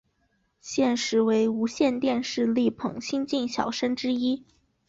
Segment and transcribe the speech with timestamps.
[0.61, 4.43] 现时为无线电视力捧新晋小生之一。